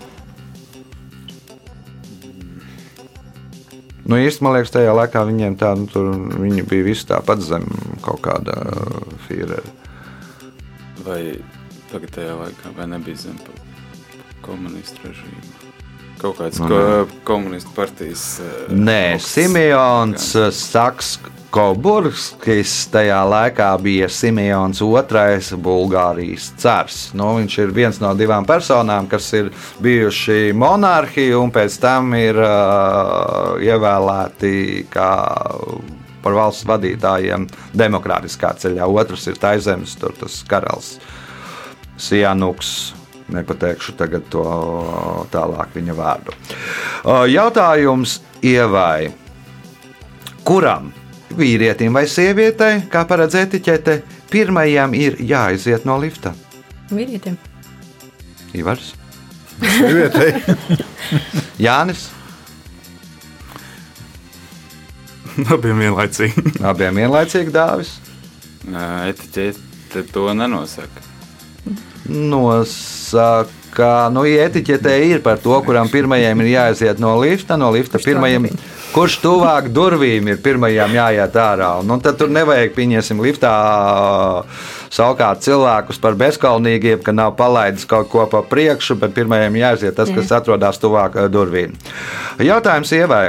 [4.02, 6.10] Nu, īstenībā, man liekas, tajā laikā viņiem tā, nu, tur,
[6.42, 7.70] viņi bija visi tāpat zem
[8.02, 8.58] kaut kāda
[9.28, 9.62] fīrera.
[11.06, 11.20] Vai
[11.94, 13.38] tagadējā laikā, vai nebija zem
[14.42, 15.62] komunistu režīmu?
[16.22, 16.76] Kaut kāds Nu, ko,
[17.26, 18.40] komunistu partijas.
[18.40, 20.61] eh, Nē, augsts Simons orgāns.
[21.52, 27.00] Sakskoburskis tajā laikā bija Simons II Bulgārijas cars.
[27.18, 29.50] Nu, viņš ir viens no divām personām, kas ir
[29.82, 35.11] bijuši monarhi un pēc tam ir uh, ievēlēti kā
[36.22, 38.87] par valsts vadītājiem demokrātiskā ceļā.
[38.87, 40.98] Otrs ir Taizemes, tur tas karalis
[41.98, 42.92] Sijanuks.
[43.32, 44.44] Nepateikšu tagad to
[45.32, 46.34] tālāk viņa vārdu.
[47.32, 49.12] Jautājums Ievai.
[50.44, 50.90] Kuram
[51.38, 54.00] vīrietim vai sievietei, kā paredz etiķete,
[54.32, 56.34] pirmajam ir jāiziet no lifta?
[56.92, 57.38] Vīrietim.
[58.58, 58.92] Ivars,
[59.62, 60.34] Sievietei.
[61.64, 62.10] Jānis,
[65.52, 66.58] Abiem vienlaicīgi.
[66.66, 67.94] Abiem vienlaicīgi dāvis.
[68.68, 71.12] Etiķete to nenosaka.
[72.10, 78.00] Nosaka, nu, ja etiķetē ir par to, kuram pirmajam ir jāaiziet no lifta, no lifta
[78.02, 78.48] pirmajam.
[78.92, 81.70] Kurš tuvāk durvīm ir pirmajam jāiet ārā?
[81.80, 83.52] Un, nu, tad tur nevajag, pieņemsim, liftā
[84.92, 90.12] savukārt cilvēkus par bezkalnīgiem, ka nav palaidis kaut ko pa priekšu, bet pirmajam jāaiziet tas,
[90.12, 91.78] kas atrodas tuvāk durvīm.
[92.42, 93.24] Jautājums ievai.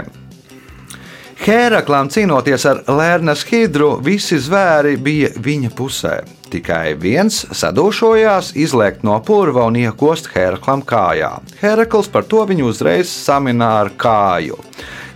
[1.44, 6.22] Hēraklam cīnoties ar Lērnas hidru, visi zvēri bija viņa pusē.
[6.54, 11.32] Tikai viens sadūšojās, izlēkt no purva un iekost Hēraklam kājā.
[11.64, 14.60] Hērakls par to viņu uzreiz samina ar kāju.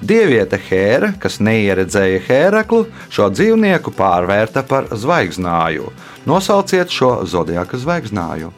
[0.02, 5.93] Dieviete Hēra, kas neieredzēja Hēraklu, šo dzīvnieku pārvērta par zvaigznāju.
[6.26, 8.50] Nosauciet šo zodiaka zvaigznāju.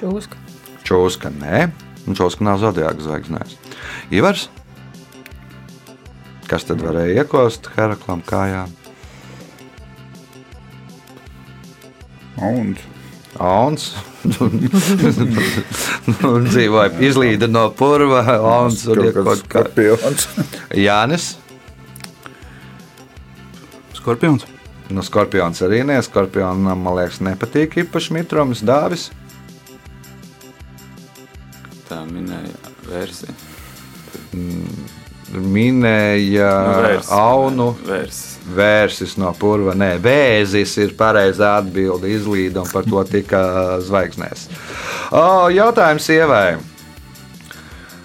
[0.00, 0.40] Čūska.
[0.88, 1.66] Čūska, nē,
[2.08, 3.58] un čūska nav zodiaka zvaigznājs.
[4.08, 4.48] Ivars,
[6.48, 8.70] kas tad varēja iekost Heraklam kājā?
[12.42, 12.74] Un
[13.40, 13.92] Auns.
[16.28, 18.20] Un dzīvoja, izlīda no purva.
[18.36, 19.62] Auns un kaut iekot kā.
[19.64, 20.26] skorpions.
[20.76, 21.28] Jānis.
[23.96, 24.44] Skorpions.
[24.92, 29.08] Nu, skorpions arī nē, skorpionam, man liekas, nepatīk īpaši mitrums dāvis.
[31.88, 33.32] Tā minēja versija.
[35.32, 36.52] Minēja
[37.16, 37.72] aunu.
[37.88, 38.31] Vērsis.
[38.42, 39.76] Vērsis no purva.
[39.78, 42.10] Nē, vēzis ir pareizā atbilde.
[42.10, 43.42] Izlīda un par to tika
[43.84, 44.48] zvaigznēs.
[45.14, 46.58] O, jautājums sievai.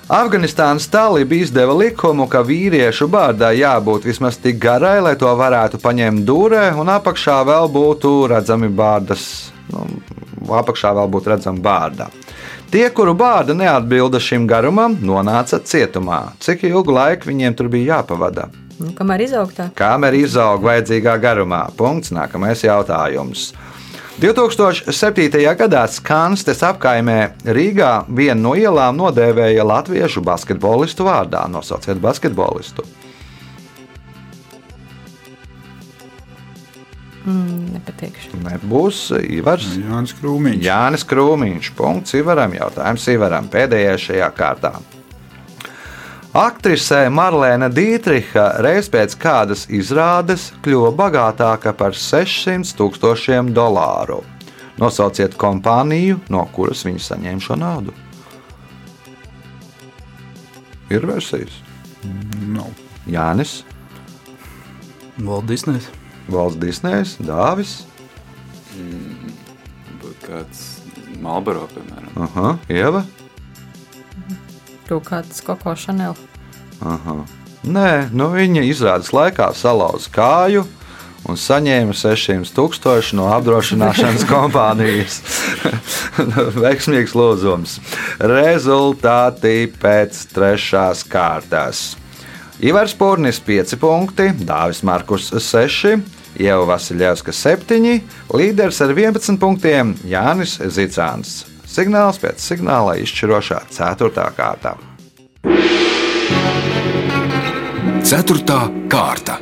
[0.07, 6.23] Afganistānas talība izdeva likumu, ka vīriešu bārdā jābūt vismaz tik garai, lai to varētu paņemt
[6.23, 9.25] dūrē, un apakšā vēl būtu redzami bārdas.
[9.73, 9.83] Nu,
[10.61, 12.07] apakšā vēl būtu redzama bārda.
[12.71, 16.21] Tie, kuru bārda neatbilda šim garumam, nonāca cietumā.
[16.39, 18.47] Cik ilgu laiku viņiem tur bija jāpavada?
[18.77, 19.71] Nu, kamēr izaugsmā.
[19.77, 21.63] Kamēr izaug vajadzīgā garumā.
[21.77, 22.13] Punkts.
[22.13, 23.49] Nākamais jautājums.
[24.21, 25.41] 2007.
[25.57, 31.43] gadā Skanstes apkaimē Rīgā vienu no ielām nodēvēja latviešu basketbolistu vārdā.
[31.49, 32.85] Nosauciet basketbolistu.
[37.27, 38.37] Mm, nepateikšu.
[38.45, 39.73] Nebūs Ivars.
[39.75, 40.61] Jānis Krūmiņš.
[40.63, 41.73] Jānis Krūmiņš.
[41.77, 42.53] Punkts Ivaram.
[42.55, 43.49] Jautājums Ivaram.
[43.51, 44.77] Pēdējais šajā kārtā.
[46.35, 54.19] Aktrisē Marlēna Dītriha reiz pēc kādas izrādes kļuva bagātāka par 600 tūkstošiem dolāru.
[54.77, 57.95] Nosauciet kompāniju, no kuras viņa saņēma šo naudu.
[60.91, 61.61] Ir versijas.
[62.51, 62.69] Nav.
[63.07, 63.61] Jānis,
[65.23, 65.87] Walt Disneys.
[66.27, 67.85] Valsts Disneys, Dāvis,
[70.01, 70.65] Būtu kāds
[71.23, 72.11] Malboro, piemēram.
[72.27, 73.05] Aha, Ieva.
[74.87, 76.15] Kaut kāds Koko Chanel.
[76.85, 77.19] Aha.
[77.67, 80.63] Nē, nu viņa izrādes laikā salauza kāju
[81.27, 85.19] un saņēma 600 tūkstoši no apdrošināšanas kompānijas.
[86.63, 87.77] Veiksmīgs lūdzums.
[88.23, 91.89] Rezultāti pēc trešās kārtas.
[92.63, 95.99] Ivars Pūrnis 5 punkti, Dāvis Markus 6,
[96.41, 97.99] Ieva Vasiljevska 7,
[98.33, 101.43] līderis ar 11 punktiem Jānis Zicāns.
[101.67, 104.27] Signāls pēc signāla izšķirošā 4.
[104.37, 104.75] kārtā.
[108.07, 108.59] Ceturtā
[108.91, 109.35] kārta.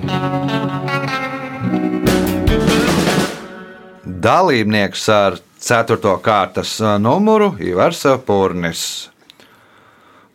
[4.26, 6.16] Dalībnieks ar 4.
[6.26, 8.82] kārtas numuru Ivars Pūrnis.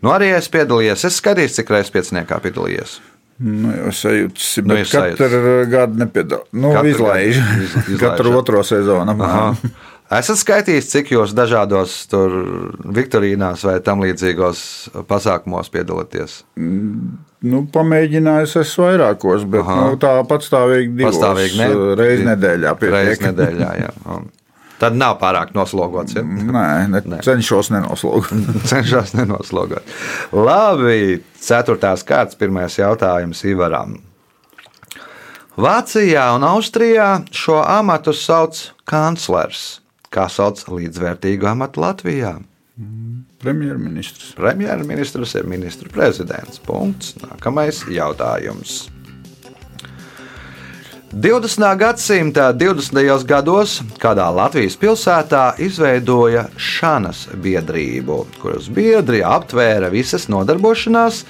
[0.01, 1.03] Nu, arī es piedalījos.
[1.05, 2.99] Es skatījos, cik reizes pieciniekā piedalījies.
[3.41, 5.19] Nu, jau sajūtas, Nu, bet sajūtas.
[5.21, 6.47] katru gadu nepiedalās.
[6.53, 7.39] Nu, Katru izlaiž.
[7.41, 8.39] gadu iz- izlaiž, Katru jā.
[8.41, 9.15] otro sezonu.
[10.11, 12.33] Esat skaitījis, cik jūs dažādos tur
[12.83, 14.63] viktorīnās vai tam līdzīgos
[15.07, 16.41] pasākumos piedalāties?
[16.59, 19.77] Nu, pamēģinājis es vairākos, bet Aha.
[19.85, 21.95] nu, tā patstāvīgi divos Pastāvīgi, ne?
[22.01, 22.75] reizes nedēļā.
[22.81, 22.97] pietiek.
[22.97, 23.95] Reizes nedēļā, jā.
[24.11, 24.29] Un
[24.81, 26.15] Tad nav pārāk noslogots.
[26.17, 26.23] Ja?
[26.25, 27.19] Nē, ne, Nē.
[27.25, 28.31] cenšos nenoslogot.
[28.71, 29.85] Cenšas nenoslogot.
[30.33, 33.99] Labi, ceturtās kārtas, pirmais jautājums Ivaram.
[35.61, 38.57] Vācijā un Austrijā šo amatu sauc
[38.89, 39.80] kanclers.
[40.11, 42.33] Kā sauc līdzvērtīgu amatu Latvijā?
[43.41, 44.33] Premjerministrs.
[44.35, 46.59] Premjerministrs ir ministra prezidents.
[46.67, 47.13] Punkts.
[47.23, 48.89] Nākamais jautājums.
[51.15, 51.77] 20.
[51.79, 53.25] gadsimta 20.
[53.27, 61.25] gados kādā Latvijas pilsētā izveidoja šanas biedrību, kuras biedri aptvēra visas nodarbošanās,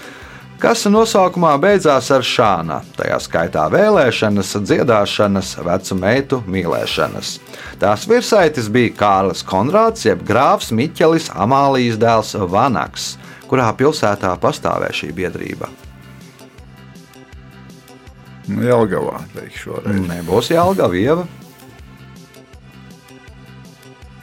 [0.60, 7.32] kas nosaukumā beidzās ar šāna, tajā skaitā vēlēšanas, dziedāšanas, vecu meitu mīlēšanas.
[7.80, 13.14] Tās virsaitis bija Kārlis Konrāds, jeb grāfs Miķelis Amālijas dēls Vanaks,
[13.48, 15.70] kurā pilsētā pastāvēja šī biedrība.
[18.50, 20.04] Nu, Jelgavā teikšu šoreiz.
[20.10, 21.26] Nebūs Jālgava vieva.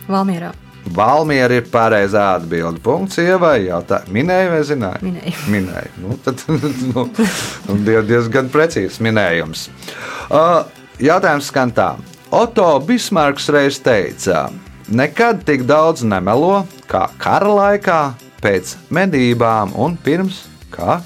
[0.08, 0.54] Valmierā
[0.96, 2.80] Valmiera ir pareizā atbilde.
[2.84, 3.66] Punkts ievai.
[3.68, 5.02] Jautā, minēja vai zināja?
[5.04, 5.34] minēju.
[5.54, 5.92] Minēja.
[6.04, 6.44] Nu, tad
[6.94, 7.08] nu,
[7.88, 9.68] die- diezgan precīzs minējums.
[10.30, 10.64] Uh,
[11.02, 11.92] Jautājums skan tā.
[12.34, 14.48] Oto Bismarks reiz teica,
[14.90, 18.00] nekad tik daudz nemelo kā kara laikā,
[18.44, 20.42] pēc medībām un pirms
[20.74, 21.00] kā?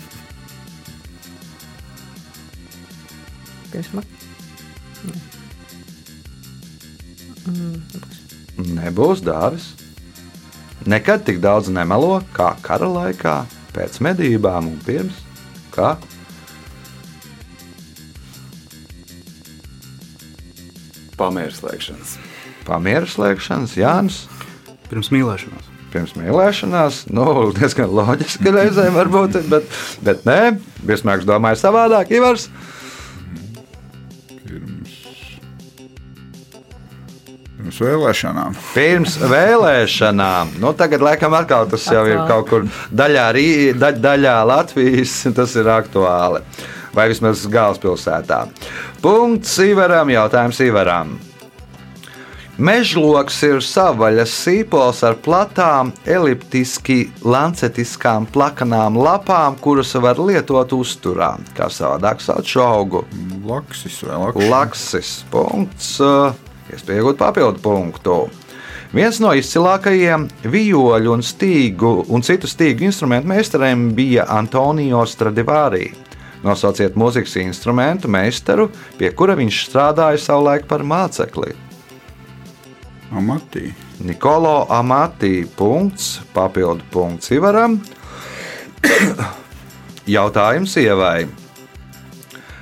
[3.72, 4.17] Pirms mak-
[8.62, 9.71] Nebūs dāvis.
[10.86, 13.36] Nekad tik daudz nemelo kā kara laikā,
[13.76, 15.19] pēc medībām un pirms
[15.74, 15.95] kā?
[21.21, 22.15] Pamēra slēgšanas.
[22.65, 24.24] Pamieru slēgšanas, Jānis.
[24.89, 25.69] Pirms mīlēšanās.
[25.91, 27.06] pirms mīlēšanās.
[27.12, 29.67] Nu, diezgan loģiski reizē varbūt, bet,
[30.06, 30.39] bet nē,
[30.88, 32.13] Bismarks domāja savādāk.
[32.15, 32.47] Ivars,
[37.71, 38.55] Pirms vēlēšanām.
[38.73, 40.49] pirms vēlēšanām.
[40.60, 45.55] Nu, tagad, laikam, atkal tas jau ir kaut kur daļā, Rī- da, daļā Latvijas, tas
[45.55, 46.41] ir aktuāli.
[46.91, 48.41] Vai vismaz galvaspilsētā.
[49.01, 51.13] Punkts Ivaram, jautājums Ivaram.
[52.60, 61.38] Mežloks ir savvaļas sīpols ar platām, eliptiski lancetiskām plakanām lapām, kuras var lietot uzturā.
[61.55, 63.05] Kā savādāk sauc šo augu?
[63.47, 64.51] Laksis vai laksis?
[64.51, 65.17] Laksis.
[65.31, 65.95] Punkts.
[66.03, 66.36] uh,
[66.71, 68.17] Iespēja iegūt papildu punktu.
[68.91, 75.89] Viens no izcilākajiem vijoļu un stīgu un citu stīgu instrumentu meistariem bija Antonio Stradivari.
[76.43, 81.53] Nosauciet mūzikas instrumentu meistaru, pie kura viņš strādāja savulaik par mācekli.
[83.12, 83.69] Amatī.
[84.01, 85.45] Nikolo Amatī.
[85.45, 87.77] Punkts, papildu punkts Ivaram.
[90.17, 91.40] Jautājums ievai.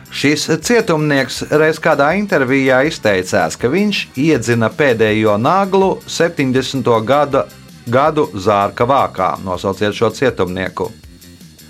[0.10, 6.90] Šis cietumnieks reiz kādā intervijā izteicās, ka viņš iedzina pēdējo naglu 70.
[7.06, 7.46] Gada,
[7.86, 9.36] gadu zārka vākā.
[9.46, 10.90] Nosauciet šo cietumnieku.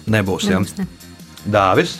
[0.09, 0.47] Nebūs.
[0.49, 0.87] Nebūs, ne.
[1.51, 1.99] Dāvis.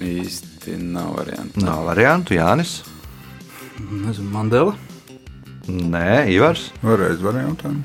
[0.00, 1.66] Īsti nav variantu.
[1.66, 2.80] Nav variantu, Jānis.
[3.90, 4.76] Nezinu, Mandela.
[5.68, 6.70] Nē, Ivars.
[6.84, 7.82] Vēlreiz variantām.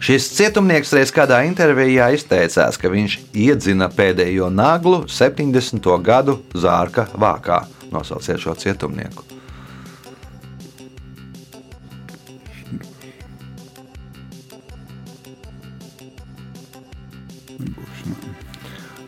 [0.00, 5.84] Šis cietumnieks reiz kādā intervijā izteicās, ka viņš iedzina pēdējo naglu 70.
[6.00, 7.66] gadu zārka vākā.
[7.92, 9.26] Nosauciet šo cietumnieku.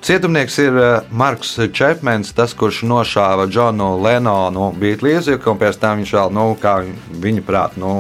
[0.02, 6.14] Cietumnieks ir eh, Marks Čepmens, tas, kurš nošāva Džonu Lenonu Beatlesiju, un pēc tam viņš
[6.18, 6.81] vēl, nu, kā
[7.22, 7.92] viņa prāt, nu,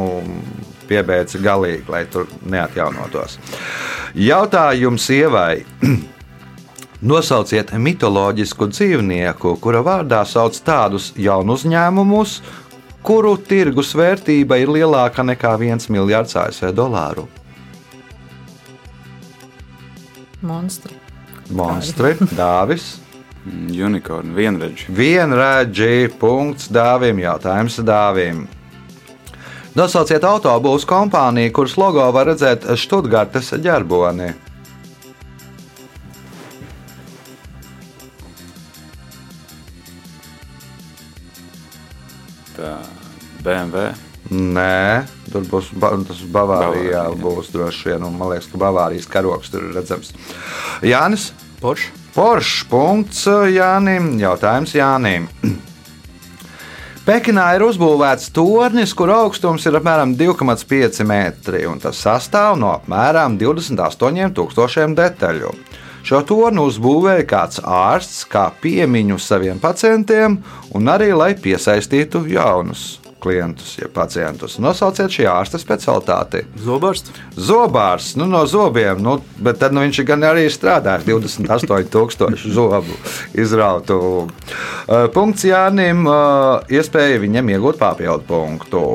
[0.92, 3.38] piebeidza galīgi, lai tur neatjaunotos.
[4.14, 5.62] Jautājums ievai.
[7.02, 12.36] Nosauciet mitoloģisku dzīvnieku, kura vārdā sauc tādus jaunu uzņēmumus,
[13.02, 17.26] kuru tirgus vērtība ir lielāka nekā 1 miljards ASV dolāru.
[20.46, 20.94] Monstri.
[21.50, 23.00] Monstri, dāvis.
[23.74, 24.86] Unicorn, vienredzi.
[24.94, 28.44] Vienredzi punkts dāvim, jautājums dāvim.
[29.72, 34.26] Nosauciet autobūvas kompāniju, kuras logo var redzēt Stuttgartes ģerboni.
[42.52, 42.74] Tā
[43.40, 43.88] BMW.
[44.32, 46.28] Nē, tur būs tas Bavārijā.
[46.36, 47.08] Bavārija.
[47.24, 50.12] Būs droši vien, un man liekas, ka Bavārijas karoks tur ir redzams.
[50.84, 51.30] Jānis,
[51.64, 51.96] Porsche.
[52.12, 53.24] Porsche punkts
[53.56, 54.18] Jānim.
[54.20, 55.32] Jautājums Jānim.
[57.02, 63.34] Pekinā ir uzbūvēts tornis, kur augstums ir apmēram 2,5 metri, un tas sastāv no apmēram
[63.40, 65.50] 28,000 detaļu.
[66.06, 70.38] Šo torni uzbūvēja kāds ārsts kā piemiņu saviem pacientiem,
[70.78, 74.58] un arī lai piesaistītu jaunus klientus, ja pacientus.
[74.62, 76.42] Nosauciet šī ārsta specialitāti.
[76.62, 77.14] Zobārsts.
[77.38, 82.98] Zobārs, nu, no zobiem, nu, bet tad nu, viņš ir gan arī strādājis 28,000 zobu
[83.38, 83.98] izrautu.
[84.26, 88.86] Uh, punkts Jānim, uh, iespēja viņam iegūt papildu punktu.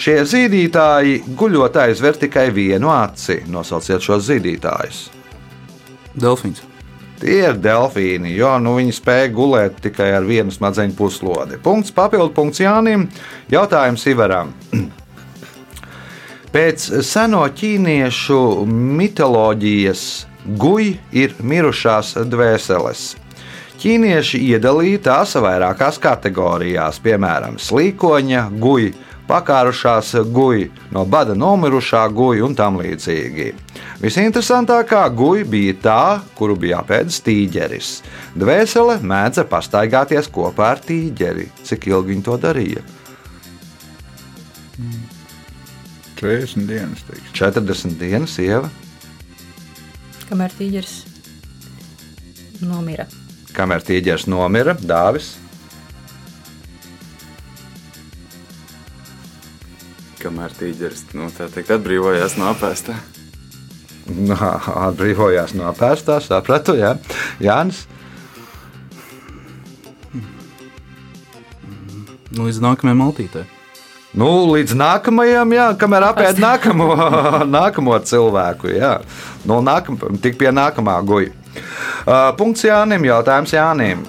[0.00, 3.44] Šie zīdītāji guļot aizver tikai vienu aci.
[3.50, 5.08] Nosauciet šos zīdītājus.
[6.18, 6.73] Delfīns.
[7.22, 11.60] Tie ir delfīni, jo nu, viņi spēja gulēt tikai ar vienu smadzeņu puslodi.
[11.62, 13.06] Punkts, papildu punkts Jānim.
[13.52, 14.52] Jautājums Ivaram.
[16.54, 18.38] Pēc seno ķīniešu
[18.70, 20.02] mitoloģijas
[20.60, 23.06] guļ ir mirušās dvēseles.
[23.82, 28.86] Ķīnieši iedalīja tās vairākās kategorijās, piemēram, slīkoņa, guļ,
[29.28, 33.46] pakārušās guļi, no bada nomirušā guļa un tam līdzīgi.
[34.02, 36.00] Visinteresantākā guļa bija tā,
[36.38, 37.92] kuru bija apēdis tīģeris.
[38.36, 41.48] Dvēsele mēdza pastaigāties kopā ar tīģeri.
[41.64, 42.82] Cik ilgi viņi to darīja?
[46.20, 47.02] 40 dienas.
[47.08, 47.32] Teikšu.
[47.36, 48.70] 40 dienas, ieva,
[50.24, 50.92] Kamēr tīģeris
[52.64, 53.04] nomira.
[53.54, 55.34] kamēr tīģeris nomira, dāvis.
[60.34, 62.96] Kamēr tīģeris nu, tā teikt, atbrīvojās no apēstā.
[64.10, 66.96] Nu, Atbrīvojās no pēstā, sapratu, jā.
[67.38, 67.84] Jānis.
[72.34, 73.44] Nu, līdz nākamajai maltītei.
[74.18, 76.90] Nu, līdz nākamajam, jā, kamēr apēd nākamo,
[77.54, 78.74] nākamo cilvēku.
[78.74, 78.96] Jā.
[79.46, 81.30] No nākam, tik pie nākamā guļa.
[81.54, 84.02] Uh, punkts Jānim, jautājums Jānim.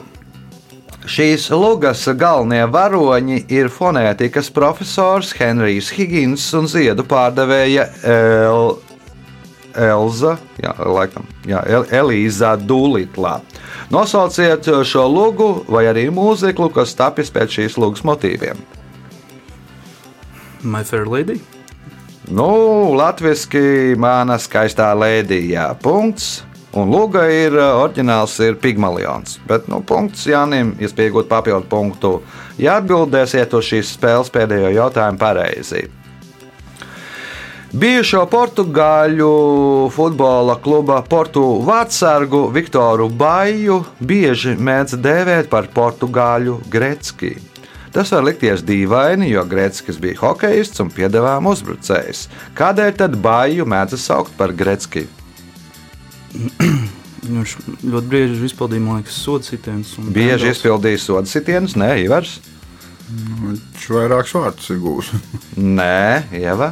[1.05, 8.71] Šīs lugas galvenie varoņi ir fonētikas profesors Henrijs Higgins un ziedu pārdevēja El,
[9.77, 13.35] Elza, jā, laikam, jā, El, Elīza Dūlitlā.
[13.93, 18.57] Nosauciet šo lugu vai arī mūziklu, kas tapis pēc šīs lugas motīviem.
[20.65, 21.37] My Fair Lady.
[22.25, 22.49] Nu,
[22.97, 25.69] latviešu mana skaistā lēdija.
[25.85, 26.41] Punkts.
[26.75, 29.37] Un lūga ir oriģināls, ir pigmalions.
[29.47, 32.17] Bet, nu, punkts Jānim, iespēja iegūt papildu punktu.
[32.59, 35.85] Ja atbildēsiet uz šīs spēles pēdējo jautājumu pareizi.
[37.75, 39.31] Bijušo portugāļu
[39.91, 47.33] futbola kluba Portu vārdsargu Viktoru Baju bieži mēdz dēvēt par portugāļu Grecki.
[47.95, 52.25] Tas var likties dīvaini, jo Gretskis bija hokejists un piedāvājuma uzbrucējs.
[52.55, 55.07] Kādēļ tad Baju mēdz saukt par Grecki?
[57.25, 59.95] Viņš ļoti bieži izpildīja, man liekas, sodu sitienus.
[59.97, 60.57] Bieži brendos.
[60.59, 62.37] izpildīja sodu sitienus, nē, Ivars.
[63.05, 65.11] Viņš vairākus vārdus ir gūs.
[65.77, 66.71] Nē, Ieva.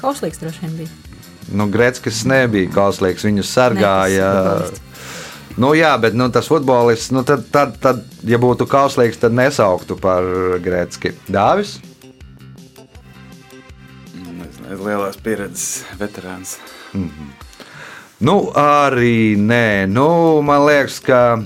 [0.00, 1.18] Kauslīgs droši vien bija.
[1.52, 4.30] Nu, Gretskis nebija kauslīgs, viņu sargāja.
[4.32, 4.88] Futbolists.
[5.60, 9.98] Nu, jā, bet nu, tas futbolists, nu, tad, tad, tad, ja būtu kauslīgs, tad nesauktu
[10.00, 10.24] par
[10.64, 11.12] Gretski.
[11.28, 11.76] Dāvis?
[14.16, 16.56] Nezinu, lielās pieredzes veterāns.
[18.22, 19.90] Nu, arī nē.
[19.90, 21.42] Nu, man liekas, ka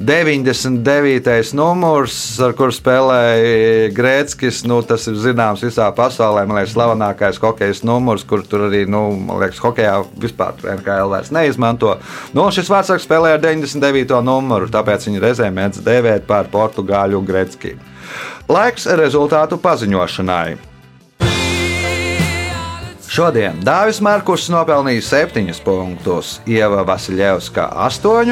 [0.00, 1.50] 99.
[1.58, 6.46] numurs, ar kuru spēlēja Grēckis, nu, tas ir zināms visā pasaulē.
[6.48, 11.28] Man liekas, slavenākais hokeja numurs, kur tur arī, nu, man liekas, hokeja vispār NKL vairs
[11.34, 11.98] neizmanto.
[12.32, 14.22] Nu, šis vārdsargs spēlēja ar 99.
[14.24, 17.74] numuru, tāpēc viņi reizēm mēdz dēvēt par portugāļu Grēcki.
[18.48, 20.67] Laiks rezultātu paziņošanai.
[23.18, 28.30] Šodien Dāvis Markus nopelnīja 7 punktus, Ieva Vasiljevska 8,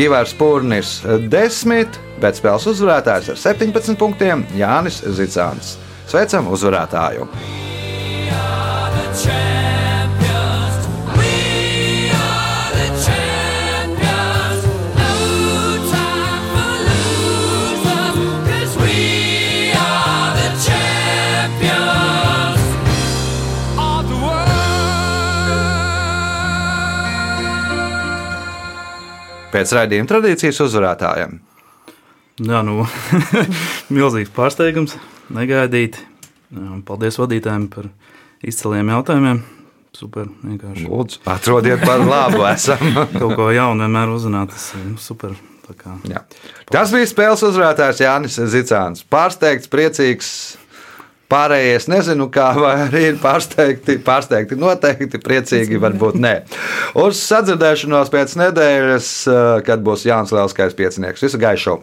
[0.00, 5.76] Ivars Pūrnis 10, bet spēles uzvarētājs ar 17 punktiem Jānis Zicāns.
[6.08, 7.28] Sveicam uzvarētāju!
[29.58, 31.32] Pēc raidījuma tradīcijas uzvarētājiem.
[32.46, 32.84] Jā, nu,
[33.96, 34.94] milzīgs pārsteigums,
[35.34, 36.04] negaidīti.
[36.86, 37.88] Paldies vadītājiem par
[38.46, 39.40] izciliem jautājumiem.
[39.98, 40.86] Super, vienkārši.
[40.86, 42.44] Lūdzu, atrodiet par labu!
[42.46, 42.84] Esam.
[43.18, 45.34] Kaut ko jaunu vienmēr uzzināt, tas ir nu, super.
[46.70, 49.02] Tas bija spēles uzvarētājs Jānis Zicāns.
[49.10, 50.30] Pārsteigts, priecīgs.
[51.28, 56.34] Pārējie nezinu, kā arī ir pārsteigti, pārsteigti noteikti, priecīgi varbūt nē.
[57.04, 59.12] Uz sadzirdēšanos pēc nedēļas,
[59.68, 61.28] kad būs Jānis Lielskais piecinieks.
[61.28, 61.80] Visu gaišu!